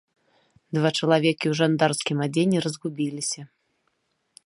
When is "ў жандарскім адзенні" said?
1.51-2.57